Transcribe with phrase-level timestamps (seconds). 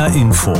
[0.00, 0.54] HR Info.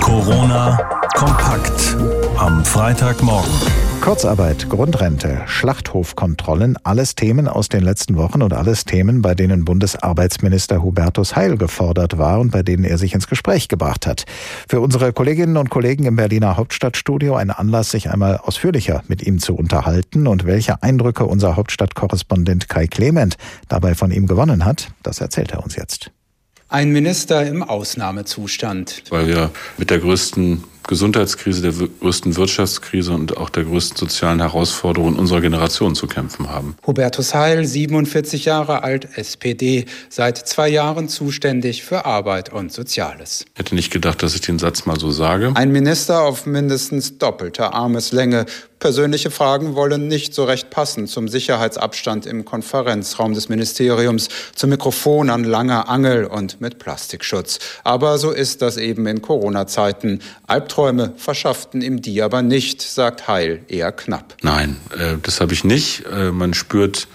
[0.00, 0.78] Corona
[1.14, 1.98] kompakt
[2.38, 3.52] am Freitagmorgen.
[4.00, 10.82] Kurzarbeit, Grundrente, Schlachthofkontrollen, alles Themen aus den letzten Wochen und alles Themen, bei denen Bundesarbeitsminister
[10.82, 14.24] Hubertus Heil gefordert war und bei denen er sich ins Gespräch gebracht hat.
[14.66, 19.40] Für unsere Kolleginnen und Kollegen im Berliner Hauptstadtstudio ein Anlass, sich einmal ausführlicher mit ihm
[19.40, 23.36] zu unterhalten und welche Eindrücke unser Hauptstadtkorrespondent Kai Clement
[23.68, 26.12] dabei von ihm gewonnen hat, das erzählt er uns jetzt.
[26.72, 29.02] Ein Minister im Ausnahmezustand.
[29.10, 35.16] Weil wir mit der größten Gesundheitskrise, der größten Wirtschaftskrise und auch der größten sozialen Herausforderung
[35.16, 36.76] unserer Generation zu kämpfen haben.
[36.86, 43.46] Hubertus Heil, 47 Jahre alt, SPD, seit zwei Jahren zuständig für Arbeit und Soziales.
[43.56, 45.52] Hätte nicht gedacht, dass ich den Satz mal so sage.
[45.54, 48.46] Ein Minister auf mindestens doppelter Armeslänge.
[48.80, 55.28] Persönliche Fragen wollen nicht so recht passen zum Sicherheitsabstand im Konferenzraum des Ministeriums, zum Mikrofon
[55.28, 57.58] an langer Angel und mit Plastikschutz.
[57.84, 60.20] Aber so ist das eben in Corona-Zeiten.
[60.46, 64.34] Albträume verschafften ihm die aber nicht, sagt Heil eher knapp.
[64.40, 66.06] Nein, äh, das habe ich nicht.
[66.06, 67.06] Äh, man spürt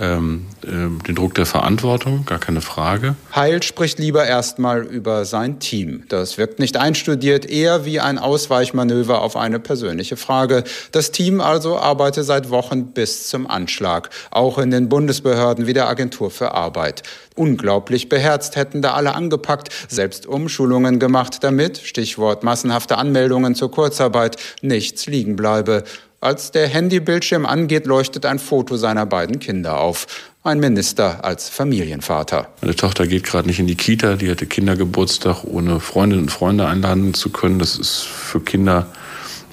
[0.00, 0.66] ähm, äh,
[1.06, 3.14] den Druck der Verantwortung, gar keine Frage.
[3.34, 6.04] Heil spricht lieber erstmal über sein Team.
[6.08, 10.64] Das wirkt nicht einstudiert, eher wie ein Ausweichmanöver auf eine persönliche Frage.
[10.92, 15.88] Das Team also arbeite seit Wochen bis zum Anschlag, auch in den Bundesbehörden wie der
[15.88, 17.02] Agentur für Arbeit.
[17.36, 24.36] Unglaublich beherzt hätten da alle angepackt, selbst Umschulungen gemacht, damit, Stichwort massenhafte Anmeldungen zur Kurzarbeit,
[24.62, 25.84] nichts liegen bleibe.
[26.24, 30.06] Als der Handybildschirm angeht, leuchtet ein Foto seiner beiden Kinder auf.
[30.42, 32.48] Ein Minister als Familienvater.
[32.62, 36.66] Meine Tochter geht gerade nicht in die Kita, die hatte Kindergeburtstag, ohne Freundinnen und Freunde
[36.66, 37.58] einladen zu können.
[37.58, 38.86] Das ist für Kinder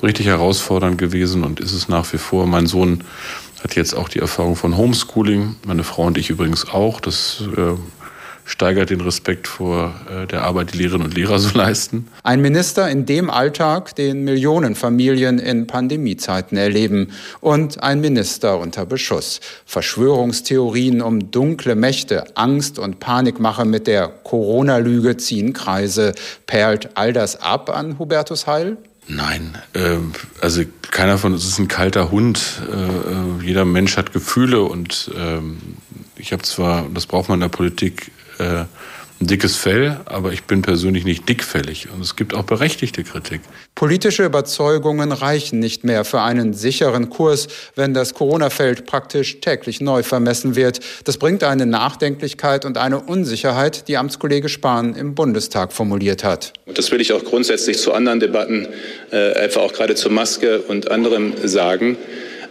[0.01, 2.47] richtig herausfordernd gewesen und ist es nach wie vor.
[2.47, 3.03] Mein Sohn
[3.61, 7.01] hat jetzt auch die Erfahrung von Homeschooling, meine Frau und ich übrigens auch.
[7.01, 7.73] Das äh,
[8.51, 12.07] steigert den Respekt vor äh, der Arbeit, die Lehrerinnen und Lehrer so leisten.
[12.23, 17.11] Ein Minister in dem Alltag, den Millionen Familien in Pandemiezeiten erleben.
[17.39, 19.39] Und ein Minister unter Beschuss.
[19.65, 26.13] Verschwörungstheorien um dunkle Mächte, Angst und Panikmache mit der Corona-Lüge ziehen Kreise.
[26.45, 28.77] Perlt all das ab an Hubertus Heil?
[29.07, 29.97] Nein, äh,
[30.41, 32.61] also keiner von uns ist ein kalter Hund.
[32.71, 35.39] Äh, jeder Mensch hat Gefühle und äh,
[36.17, 38.11] ich habe zwar, das braucht man in der Politik,
[38.41, 38.65] äh,
[39.21, 43.41] ein dickes Fell, aber ich bin persönlich nicht dickfällig und es gibt auch berechtigte Kritik.
[43.75, 50.01] Politische Überzeugungen reichen nicht mehr für einen sicheren Kurs, wenn das Corona-Feld praktisch täglich neu
[50.01, 50.79] vermessen wird.
[51.05, 56.53] Das bringt eine Nachdenklichkeit und eine Unsicherheit, die Amtskollege Spahn im Bundestag formuliert hat.
[56.65, 58.67] Und das will ich auch grundsätzlich zu anderen Debatten,
[59.11, 61.97] äh, etwa auch gerade zur Maske und anderem sagen.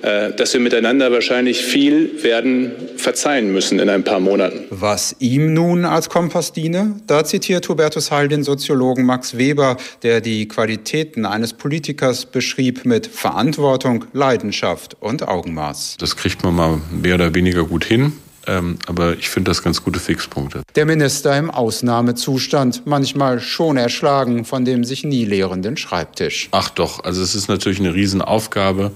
[0.02, 4.64] Äh, dass wir miteinander wahrscheinlich viel werden verzeihen müssen in ein paar Monaten.
[4.70, 6.96] Was ihm nun als Kompass diene?
[7.06, 13.06] Da zitiert Hubertus Heil den Soziologen Max Weber, der die Qualitäten eines Politikers beschrieb mit
[13.06, 15.96] Verantwortung, Leidenschaft und Augenmaß.
[15.98, 18.14] Das kriegt man mal mehr oder weniger gut hin.
[18.46, 20.62] Ähm, aber ich finde das ganz gute Fixpunkte.
[20.74, 26.48] Der Minister im Ausnahmezustand, manchmal schon erschlagen von dem sich nie lehrenden Schreibtisch.
[26.52, 28.92] Ach doch, also es ist natürlich eine Riesenaufgabe.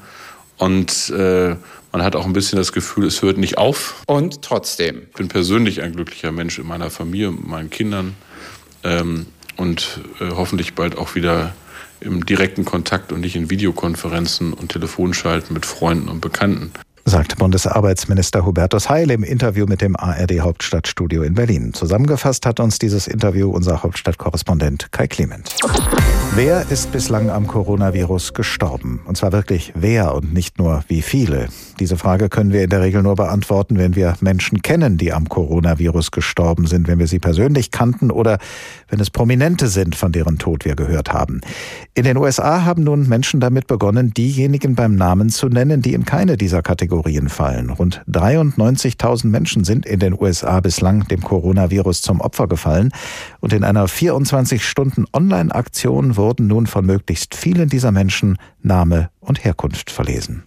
[0.59, 1.57] Und äh,
[1.93, 4.03] man hat auch ein bisschen das Gefühl, es hört nicht auf.
[4.07, 5.03] Und trotzdem.
[5.11, 8.15] Ich bin persönlich ein glücklicher Mensch in meiner Familie, mit meinen Kindern
[8.83, 9.27] ähm,
[9.57, 11.55] und äh, hoffentlich bald auch wieder
[12.01, 16.73] im direkten Kontakt und nicht in Videokonferenzen und Telefonschalten mit Freunden und Bekannten
[17.05, 21.75] sagt Bundesarbeitsminister Hubertus Heil im Interview mit dem ARD Hauptstadtstudio in Berlin.
[21.75, 25.55] Zusammengefasst hat uns dieses Interview unser Hauptstadtkorrespondent Kai Clement.
[26.37, 29.01] Wer ist bislang am Coronavirus gestorben?
[29.07, 31.47] Und zwar wirklich wer und nicht nur wie viele.
[31.79, 35.29] Diese Frage können wir in der Regel nur beantworten, wenn wir Menschen kennen, die am
[35.29, 38.39] Coronavirus gestorben sind, wenn wir sie persönlich kannten oder
[38.89, 41.41] wenn es Prominente sind, von deren Tod wir gehört haben.
[41.95, 46.05] In den USA haben nun Menschen damit begonnen, diejenigen beim Namen zu nennen, die in
[46.05, 47.71] keine dieser Kategorien fallen.
[47.71, 52.91] Rund 93.000 Menschen sind in den USA bislang dem Coronavirus zum Opfer gefallen
[53.39, 59.45] und in einer 24 Stunden Online-Aktion wurden nun von möglichst vielen dieser Menschen Name und
[59.45, 60.45] Herkunft verlesen.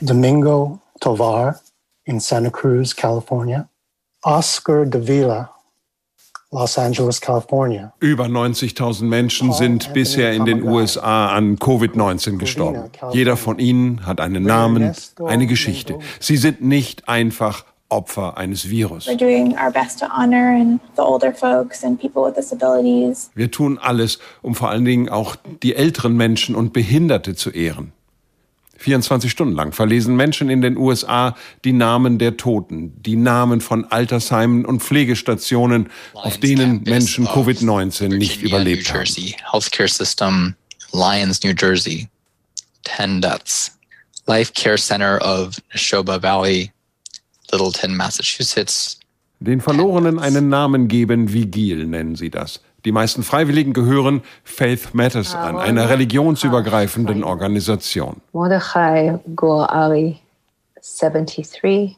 [0.00, 1.60] Domingo Tovar
[2.04, 3.68] in Santa Cruz, California.
[4.22, 5.50] Oscar Davila
[6.52, 7.92] Los Angeles, California.
[8.00, 12.90] Über 90.000 Menschen sind bisher in den USA an Covid-19 gestorben.
[13.12, 14.92] Jeder von ihnen hat einen Namen,
[15.24, 16.00] eine Geschichte.
[16.18, 19.06] Sie sind nicht einfach Opfer eines Virus.
[19.06, 19.16] Wir
[23.50, 27.92] tun alles, um vor allen Dingen auch die älteren Menschen und Behinderte zu ehren.
[28.80, 33.84] 24 Stunden lang verlesen Menschen in den USA die Namen der Toten, die Namen von
[33.84, 39.04] Altersheimen und Pflegestationen, auf denen Menschen Covid-19 nicht überlebt haben.
[39.52, 40.54] Healthcare System,
[40.92, 42.08] Lyons, New Jersey,
[42.96, 43.76] 10 deaths.
[44.26, 46.72] Life Care Center of Neshoba Valley,
[47.52, 48.98] Littleton, Massachusetts.
[49.40, 52.60] Den Verlorenen einen Namen geben, Vigil nennen sie das.
[52.84, 58.20] Die meisten Freiwilligen gehören Faith Matters an, einer religionsübergreifenden Organisation.
[58.32, 59.18] Mordechai
[59.68, 60.18] Ali,
[60.98, 61.96] 73,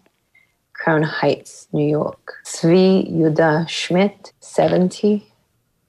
[0.72, 2.40] Crown Heights, New York.
[2.44, 5.22] Zvi Yuda Schmidt, 70,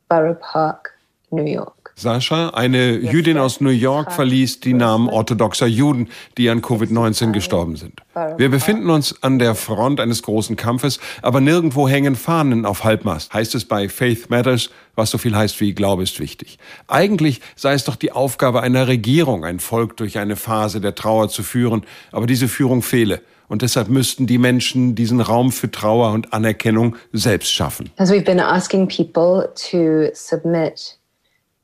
[0.08, 0.93] Borough Park,
[1.34, 1.84] New York.
[1.96, 7.76] Sascha, eine Jüdin aus New York, verließ die Namen orthodoxer Juden, die an Covid-19 gestorben
[7.76, 8.02] sind.
[8.38, 13.34] Wir befinden uns an der Front eines großen Kampfes, aber nirgendwo hängen Fahnen auf Halbmast,
[13.34, 16.58] heißt es bei Faith Matters, was so viel heißt wie Glaube ist wichtig.
[16.88, 21.30] Eigentlich sei es doch die Aufgabe einer Regierung, ein Volk durch eine Phase der Trauer
[21.30, 23.22] zu führen, aber diese Führung fehle.
[23.50, 27.92] Und deshalb müssten die Menschen diesen Raum für Trauer und Anerkennung selbst schaffen.
[27.98, 30.98] As we've been asking people to submit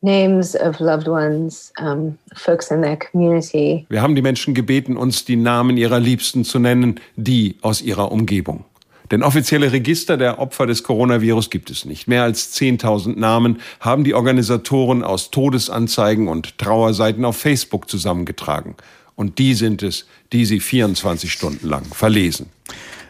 [0.02, 3.86] names of loved ones, um, folks in their community.
[3.90, 8.12] Wir haben die Menschen gebeten, uns die Namen ihrer Liebsten zu nennen, die aus ihrer
[8.12, 8.66] Umgebung.
[9.12, 12.08] Denn offizielle Register der Opfer des Coronavirus gibt es nicht.
[12.08, 18.76] Mehr als 10.000 Namen haben die Organisatoren aus Todesanzeigen und Trauerseiten auf Facebook zusammengetragen.
[19.16, 22.48] Und die sind es, die sie 24 Stunden lang verlesen.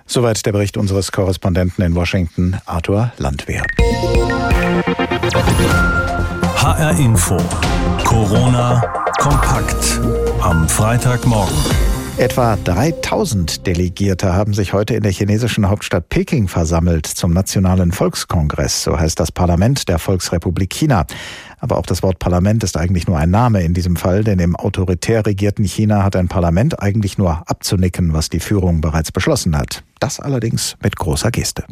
[0.06, 3.64] Soweit der Bericht unseres Korrespondenten in Washington, Arthur Landwehr.
[6.70, 7.36] HR Info.
[8.06, 8.80] Corona
[9.18, 10.00] kompakt
[10.40, 11.58] am Freitagmorgen.
[12.18, 18.84] Etwa 3000 Delegierte haben sich heute in der chinesischen Hauptstadt Peking versammelt zum Nationalen Volkskongress,
[18.84, 21.08] so heißt das Parlament der Volksrepublik China.
[21.58, 24.56] Aber auch das Wort Parlament ist eigentlich nur ein Name in diesem Fall, denn im
[24.56, 29.84] autoritär regierten China hat ein Parlament eigentlich nur abzunicken, was die Führung bereits beschlossen hat.
[30.00, 31.64] Das allerdings mit großer Geste.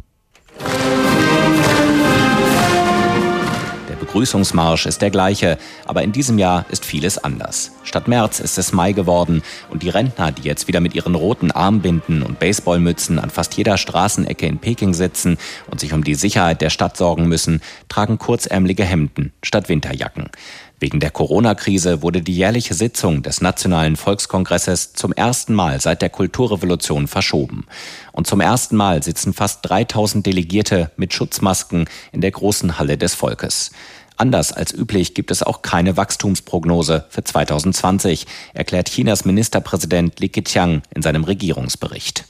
[4.17, 7.73] Begrüßungsmarsch ist der gleiche, aber in diesem Jahr ist vieles anders.
[7.83, 11.51] Statt März ist es Mai geworden und die Rentner, die jetzt wieder mit ihren roten
[11.51, 15.37] Armbinden und Baseballmützen an fast jeder Straßenecke in Peking sitzen
[15.69, 20.31] und sich um die Sicherheit der Stadt sorgen müssen, tragen kurzärmelige Hemden statt Winterjacken.
[20.79, 26.11] Wegen der Corona-Krise wurde die jährliche Sitzung des Nationalen Volkskongresses zum ersten Mal seit der
[26.11, 27.65] Kulturrevolution verschoben.
[28.11, 33.15] Und zum ersten Mal sitzen fast 3000 Delegierte mit Schutzmasken in der großen Halle des
[33.15, 33.71] Volkes.
[34.17, 40.81] Anders als üblich gibt es auch keine Wachstumsprognose für 2020, erklärt Chinas Ministerpräsident Li Keqiang
[40.93, 42.25] in seinem Regierungsbericht.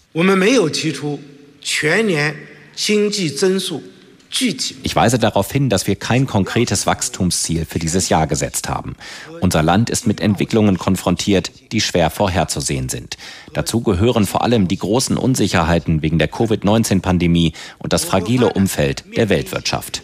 [4.83, 8.95] Ich weise darauf hin, dass wir kein konkretes Wachstumsziel für dieses Jahr gesetzt haben.
[9.39, 13.17] Unser Land ist mit Entwicklungen konfrontiert, die schwer vorherzusehen sind.
[13.53, 19.29] Dazu gehören vor allem die großen Unsicherheiten wegen der Covid-19-Pandemie und das fragile Umfeld der
[19.29, 20.03] Weltwirtschaft.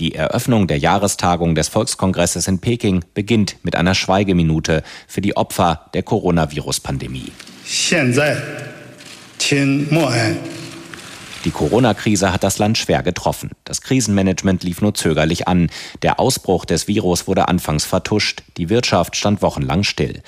[0.00, 5.90] Die Eröffnung der Jahrestagung des Volkskongresses in Peking beginnt mit einer Schweigeminute für die Opfer
[5.92, 7.32] der Coronavirus-Pandemie.
[11.44, 13.50] Die Corona-Krise hat das Land schwer getroffen.
[13.64, 15.68] Das Krisenmanagement lief nur zögerlich an.
[16.00, 18.42] Der Ausbruch des Virus wurde anfangs vertuscht.
[18.56, 20.22] Die Wirtschaft stand wochenlang still.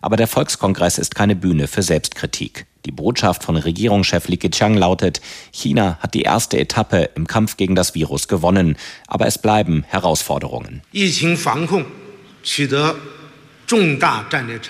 [0.00, 2.64] Aber der Volkskongress ist keine Bühne für Selbstkritik.
[2.84, 5.20] Die Botschaft von Regierungschef Li Keqiang lautet,
[5.52, 10.82] China hat die erste Etappe im Kampf gegen das Virus gewonnen, aber es bleiben Herausforderungen.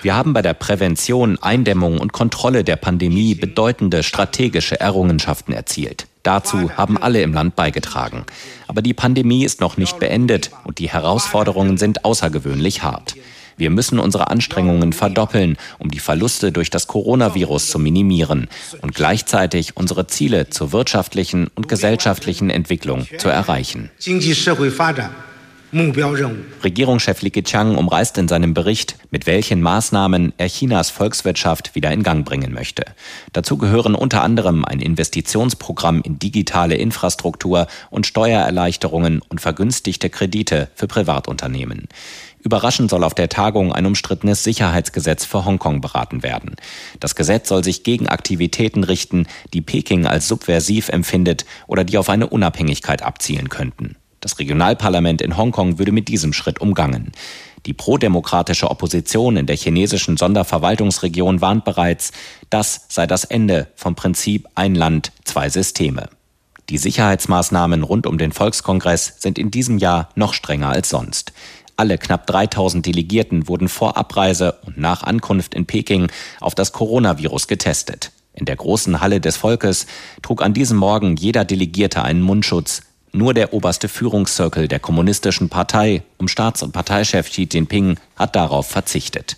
[0.03, 6.07] Wir haben bei der Prävention, Eindämmung und Kontrolle der Pandemie bedeutende strategische Errungenschaften erzielt.
[6.21, 8.25] Dazu haben alle im Land beigetragen.
[8.67, 13.15] Aber die Pandemie ist noch nicht beendet und die Herausforderungen sind außergewöhnlich hart.
[13.57, 18.47] Wir müssen unsere Anstrengungen verdoppeln, um die Verluste durch das Coronavirus zu minimieren
[18.81, 23.89] und gleichzeitig unsere Ziele zur wirtschaftlichen und gesellschaftlichen Entwicklung zu erreichen.
[26.63, 32.03] Regierungschef Li Keqiang umreißt in seinem Bericht, mit welchen Maßnahmen er Chinas Volkswirtschaft wieder in
[32.03, 32.85] Gang bringen möchte.
[33.31, 40.85] Dazu gehören unter anderem ein Investitionsprogramm in digitale Infrastruktur und Steuererleichterungen und vergünstigte Kredite für
[40.85, 41.87] Privatunternehmen.
[42.43, 46.55] Überraschend soll auf der Tagung ein umstrittenes Sicherheitsgesetz für Hongkong beraten werden.
[46.99, 52.09] Das Gesetz soll sich gegen Aktivitäten richten, die Peking als subversiv empfindet oder die auf
[52.09, 53.95] eine Unabhängigkeit abzielen könnten.
[54.23, 57.11] Das Regionalparlament in Hongkong würde mit diesem Schritt umgangen.
[57.65, 62.13] Die prodemokratische Opposition in der chinesischen Sonderverwaltungsregion warnt bereits,
[62.49, 66.07] das sei das Ende vom Prinzip ein Land, zwei Systeme.
[66.69, 71.33] Die Sicherheitsmaßnahmen rund um den Volkskongress sind in diesem Jahr noch strenger als sonst.
[71.75, 77.47] Alle knapp 3000 Delegierten wurden vor Abreise und nach Ankunft in Peking auf das Coronavirus
[77.47, 78.13] getestet.
[78.33, 79.85] In der großen Halle des Volkes
[80.21, 82.83] trug an diesem Morgen jeder Delegierte einen Mundschutz.
[83.15, 88.67] Nur der oberste Führungszirkel der Kommunistischen Partei um Staats- und Parteichef Xi Jinping hat darauf
[88.67, 89.37] verzichtet.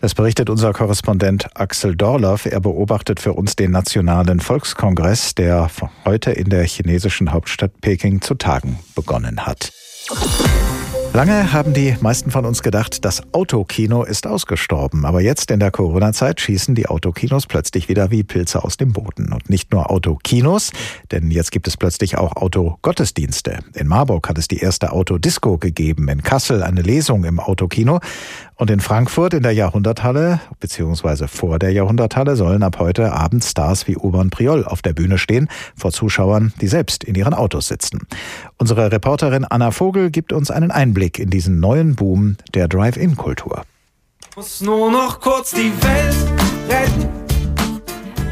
[0.00, 2.46] Das berichtet unser Korrespondent Axel Dorloff.
[2.46, 5.68] Er beobachtet für uns den Nationalen Volkskongress, der
[6.04, 9.72] heute in der chinesischen Hauptstadt Peking zu tagen begonnen hat.
[11.16, 15.06] Lange haben die meisten von uns gedacht, das Autokino ist ausgestorben.
[15.06, 19.32] Aber jetzt in der Corona-Zeit schießen die Autokinos plötzlich wieder wie Pilze aus dem Boden.
[19.32, 20.72] Und nicht nur Autokinos,
[21.12, 23.60] denn jetzt gibt es plötzlich auch Autogottesdienste.
[23.72, 28.00] In Marburg hat es die erste Autodisco gegeben, in Kassel eine Lesung im Autokino.
[28.56, 33.88] Und in Frankfurt in der Jahrhunderthalle, beziehungsweise vor der Jahrhunderthalle, sollen ab heute Abend Stars
[33.88, 38.06] wie Urban Priol auf der Bühne stehen, vor Zuschauern, die selbst in ihren Autos sitzen.
[38.58, 43.62] Unsere Reporterin Anna Vogel gibt uns einen Einblick in diesen neuen Boom der Drive-In-Kultur.
[44.34, 46.16] Muss nur noch kurz die Welt
[46.68, 47.25] retten.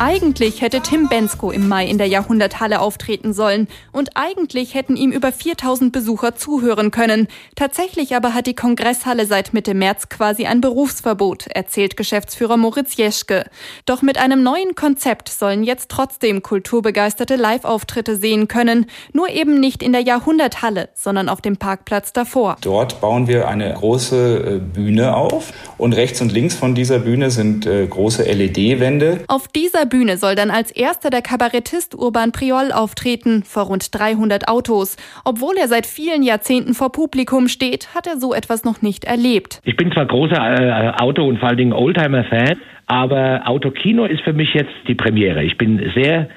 [0.06, 5.12] Eigentlich hätte Tim Bensko im Mai in der Jahrhunderthalle auftreten sollen und eigentlich hätten ihm
[5.12, 7.26] über 4000 Besucher zuhören können.
[7.56, 13.44] Tatsächlich aber hat die Kongresshalle seit Mitte März quasi ein Berufsverbot, erzählt Geschäftsführer Moritz Jeschke.
[13.87, 18.84] Doch mit einem neuen Konzept sollen jetzt trotzdem Kulturbegeisterte Live-Auftritte sehen können,
[19.14, 22.58] nur eben nicht in der Jahrhunderthalle, sondern auf dem Parkplatz davor.
[22.61, 27.30] Dort bauen wir eine große äh, Bühne auf und rechts und links von dieser Bühne
[27.30, 29.25] sind äh, große LED-Wände.
[29.28, 33.94] Auf dieser dieser Bühne soll dann als erster der Kabarettist Urban Priol auftreten, vor rund
[33.96, 34.96] 300 Autos.
[35.24, 39.60] Obwohl er seit vielen Jahrzehnten vor Publikum steht, hat er so etwas noch nicht erlebt.
[39.62, 44.32] Ich bin zwar großer äh, Auto- und vor allen Dingen Oldtimer-Fan, aber Autokino ist für
[44.32, 45.44] mich jetzt die Premiere.
[45.44, 46.28] Ich bin sehr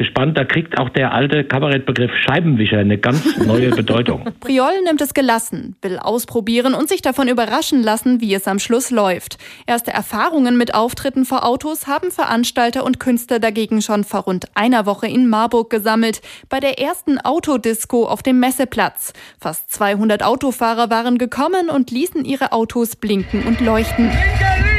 [0.00, 0.38] gespannt.
[0.38, 4.24] Da kriegt auch der alte Kabarettbegriff Scheibenwischer eine ganz neue Bedeutung.
[4.40, 8.90] Priol nimmt es gelassen, will ausprobieren und sich davon überraschen lassen, wie es am Schluss
[8.90, 9.36] läuft.
[9.66, 14.86] Erste Erfahrungen mit Auftritten vor Autos haben Veranstalter und Künstler dagegen schon vor rund einer
[14.86, 19.12] Woche in Marburg gesammelt, bei der ersten Autodisco auf dem Messeplatz.
[19.38, 24.06] Fast 200 Autofahrer waren gekommen und ließen ihre Autos blinken und leuchten.
[24.06, 24.69] Linker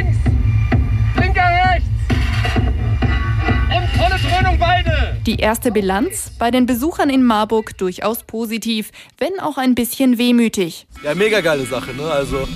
[5.28, 10.88] Die erste Bilanz bei den Besuchern in Marburg durchaus positiv, wenn auch ein bisschen wehmütig.
[11.04, 12.06] Ja, mega geile Sache, ne?
[12.06, 12.48] Also,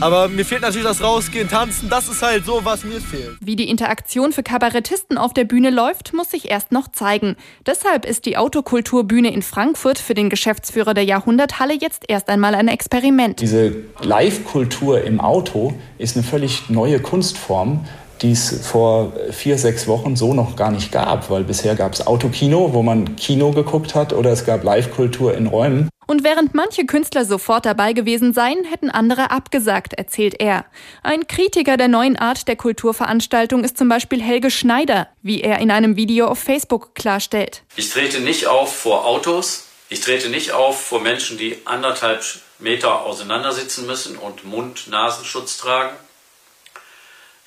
[0.00, 3.36] aber mir fehlt natürlich das Rausgehen, Tanzen, das ist halt so, was mir fehlt.
[3.40, 7.36] Wie die Interaktion für Kabarettisten auf der Bühne läuft, muss sich erst noch zeigen.
[7.66, 12.68] Deshalb ist die Autokulturbühne in Frankfurt für den Geschäftsführer der Jahrhunderthalle jetzt erst einmal ein
[12.68, 13.42] Experiment.
[13.42, 17.84] Diese Live-Kultur im Auto ist eine völlig neue Kunstform
[18.24, 22.06] die es vor vier, sechs Wochen so noch gar nicht gab, weil bisher gab es
[22.06, 25.90] Autokino, wo man Kino geguckt hat, oder es gab Live-Kultur in Räumen.
[26.06, 30.64] Und während manche Künstler sofort dabei gewesen seien, hätten andere abgesagt, erzählt er.
[31.02, 35.70] Ein Kritiker der neuen Art der Kulturveranstaltung ist zum Beispiel Helge Schneider, wie er in
[35.70, 37.62] einem Video auf Facebook klarstellt.
[37.76, 42.22] Ich trete nicht auf vor Autos, ich trete nicht auf vor Menschen, die anderthalb
[42.58, 45.94] Meter auseinandersitzen müssen und Mund-Nasenschutz tragen.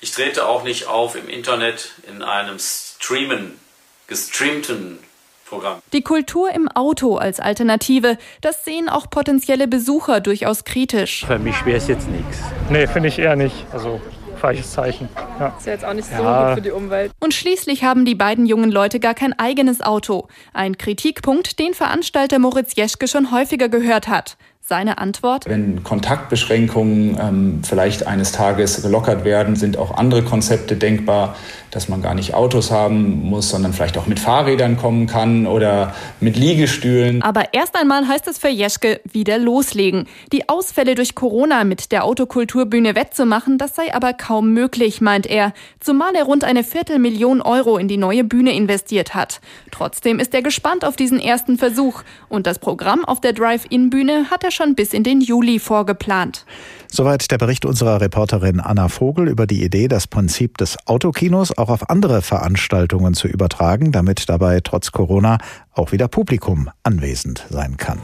[0.00, 3.58] Ich trete auch nicht auf im Internet in einem Streamen,
[4.06, 5.00] gestreamten
[5.44, 5.80] Programm.
[5.92, 11.24] Die Kultur im Auto als Alternative, das sehen auch potenzielle Besucher durchaus kritisch.
[11.26, 12.38] Für mich wäre es jetzt nichts.
[12.70, 13.66] Nee, finde ich eher nicht.
[13.72, 14.00] Also
[14.38, 15.08] falsches Zeichen.
[15.40, 15.54] Ja.
[15.58, 16.46] Ist ja jetzt auch nicht so ja.
[16.46, 17.10] gut für die Umwelt.
[17.18, 20.28] Und schließlich haben die beiden jungen Leute gar kein eigenes Auto.
[20.52, 24.36] Ein Kritikpunkt, den Veranstalter Moritz Jeschke schon häufiger gehört hat.
[24.68, 25.46] Seine Antwort?
[25.46, 31.36] Wenn Kontaktbeschränkungen ähm, vielleicht eines Tages gelockert werden, sind auch andere Konzepte denkbar,
[31.70, 35.94] dass man gar nicht Autos haben muss, sondern vielleicht auch mit Fahrrädern kommen kann oder
[36.20, 37.22] mit Liegestühlen.
[37.22, 40.06] Aber erst einmal heißt es für Jeschke wieder loslegen.
[40.32, 45.54] Die Ausfälle durch Corona mit der Autokulturbühne wettzumachen, das sei aber kaum möglich, meint er.
[45.80, 49.40] Zumal er rund eine Viertelmillion Euro in die neue Bühne investiert hat.
[49.70, 52.02] Trotzdem ist er gespannt auf diesen ersten Versuch.
[52.28, 56.44] Und das Programm auf der Drive-In-Bühne hat er schon bis in den Juli vorgeplant.
[56.90, 61.68] Soweit der Bericht unserer Reporterin Anna Vogel über die Idee, das Prinzip des Autokinos auch
[61.68, 65.38] auf andere Veranstaltungen zu übertragen, damit dabei trotz Corona
[65.72, 68.00] auch wieder Publikum anwesend sein kann.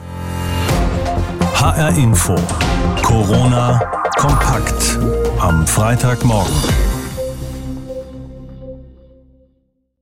[1.55, 2.37] HR Info.
[3.03, 3.79] Corona
[4.17, 4.99] kompakt
[5.41, 6.94] am Freitagmorgen.